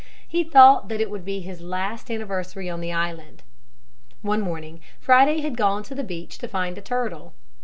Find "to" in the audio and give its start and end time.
5.83-5.93, 6.39-6.47